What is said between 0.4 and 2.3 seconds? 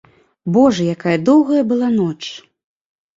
Божа, якая доўгая была ноч!